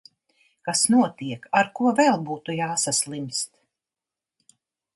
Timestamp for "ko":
1.79-1.91